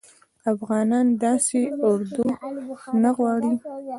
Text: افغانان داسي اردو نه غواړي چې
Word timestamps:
افغانان 0.53 1.05
داسي 1.23 1.63
اردو 1.87 2.23
نه 3.03 3.09
غواړي 3.17 3.51
چې 3.61 3.67